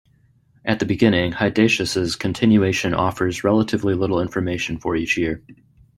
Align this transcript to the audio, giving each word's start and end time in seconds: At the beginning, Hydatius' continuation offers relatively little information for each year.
At 0.65 0.79
the 0.79 0.87
beginning, 0.87 1.31
Hydatius' 1.33 2.17
continuation 2.17 2.95
offers 2.95 3.43
relatively 3.43 3.93
little 3.93 4.19
information 4.19 4.79
for 4.79 4.95
each 4.95 5.15
year. 5.15 5.43